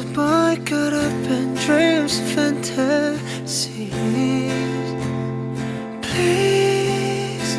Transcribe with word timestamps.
I 0.00 0.56
got 0.64 0.92
up 0.92 1.12
in 1.28 1.54
dreams 1.54 2.18
and 2.18 2.64
fantasies. 2.64 3.92
Please 6.02 7.58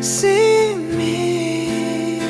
see 0.00 0.74
me 0.74 2.20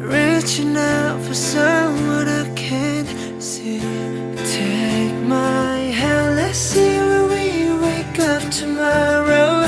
reaching 0.00 0.76
out 0.78 1.20
for 1.20 1.34
someone 1.34 2.26
I 2.26 2.48
can't 2.54 3.08
see. 3.42 3.80
Take 3.80 5.14
my 5.24 5.76
hand, 6.00 6.36
let's 6.36 6.58
see 6.58 6.98
where 6.98 7.26
we 7.26 7.70
wake 7.86 8.18
up 8.18 8.42
tomorrow. 8.50 9.66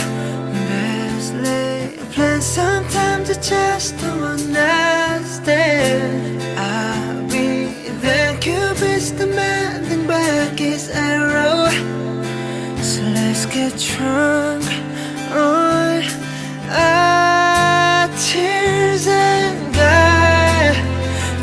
Best 0.69 1.35
lay 1.35 1.97
a 1.97 2.05
plan, 2.15 2.41
sometimes 2.41 3.29
I 3.29 3.35
just 3.35 3.99
don't 3.99 4.23
understand. 4.23 4.68
Back 10.69 10.75
his 10.75 10.91
arrow. 10.91 11.69
So 12.83 13.03
let's 13.03 13.47
get 13.47 13.73
drunk 13.79 14.65
on 15.31 16.03
our 16.71 18.09
tears 18.29 19.07
and 19.07 19.75
God 19.75 20.75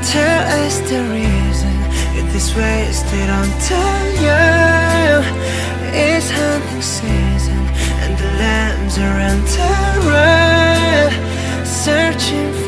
Tell 0.03 0.41
us 0.63 0.79
the 0.89 1.01
reason 1.17 1.75
if 2.17 2.25
this 2.33 2.55
wasted 2.55 3.29
on 3.29 3.47
time 3.61 5.13
It's 5.93 6.29
hunting 6.29 6.81
season 6.81 7.61
and 8.01 8.17
the 8.17 8.29
lambs 8.41 8.97
are 8.97 9.19
on 9.29 9.39
terror 9.55 11.09
Searching 11.65 12.64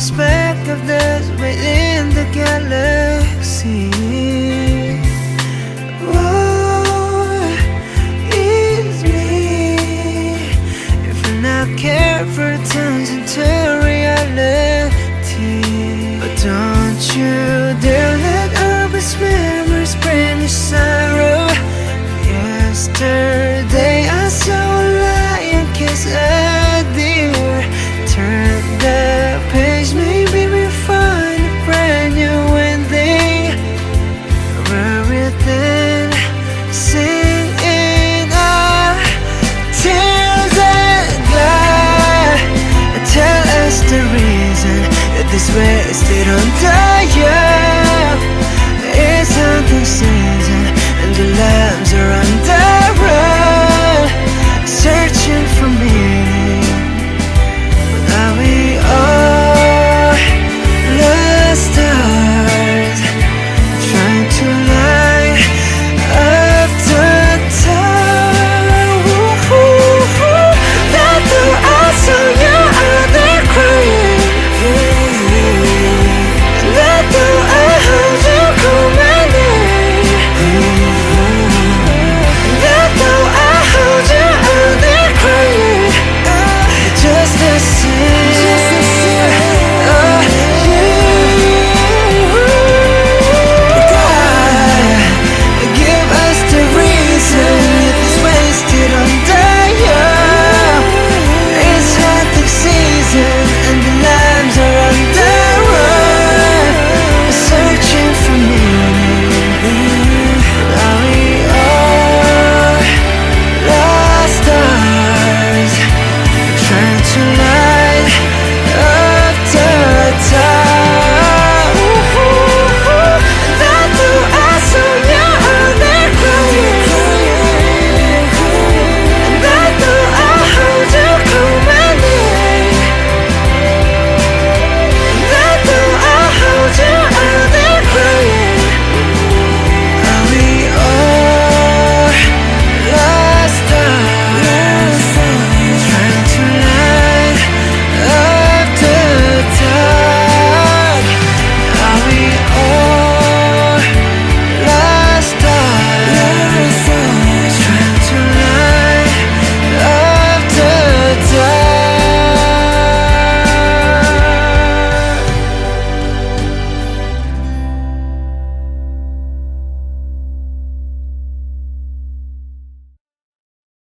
a 0.00 0.02
speck 0.02 0.68
of 0.68 0.80
dust 0.86 1.30
within 1.32 2.08
the 2.18 2.24
galaxy. 2.32 3.90
What 6.12 7.60
is 8.32 9.02
me? 9.02 10.36
If 11.10 11.16
we're 11.22 11.42
not 11.42 11.68
careful, 11.78 12.56
turns 12.72 13.10
into 13.10 13.46
reality. 13.90 15.60
But 16.20 16.34
don't 16.48 17.02
you 17.16 17.34
dare 17.84 18.16
let 18.26 18.50
Urban's 18.72 19.12
memories 19.20 19.94
bring 19.96 20.40
you 20.40 20.48
sorrow. 20.48 21.44
Yesterday 22.36 24.08
I 24.08 24.28
saw 24.28 24.64
a 24.80 24.88
lion 25.04 25.66
kiss 25.74 26.02
This 45.40 45.56
wasted 45.56 46.28
on 46.28 46.60
time 46.60 46.89